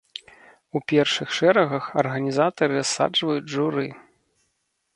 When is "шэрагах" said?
1.39-1.85